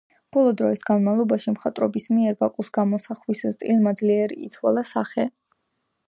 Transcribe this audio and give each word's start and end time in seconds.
ბოლო 0.35 0.51
დროის 0.59 0.79
განმავლობაში, 0.89 1.51
მხატვრების 1.57 2.07
მიერ, 2.13 2.37
ბაკუს 2.39 2.71
გამოსახვის 2.77 3.43
სტილმა 3.57 3.93
ძლიერ 4.01 4.33
იცვალა 4.47 4.85
სახე. 4.93 5.27